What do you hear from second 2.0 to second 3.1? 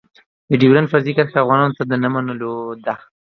نه منلو ده.